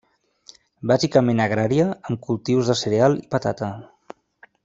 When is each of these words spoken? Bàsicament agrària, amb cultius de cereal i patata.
Bàsicament 0.91 1.41
agrària, 1.45 1.85
amb 2.11 2.23
cultius 2.29 2.71
de 2.73 2.79
cereal 2.81 3.21
i 3.21 3.25
patata. 3.37 3.73